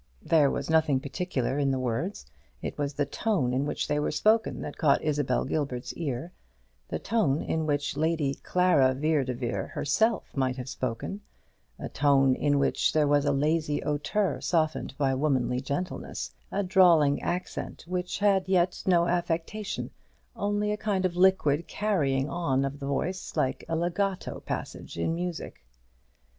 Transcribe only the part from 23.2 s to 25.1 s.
like a legato passage